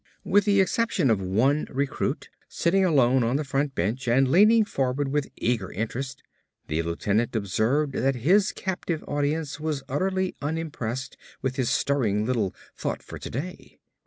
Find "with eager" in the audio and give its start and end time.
5.09-5.71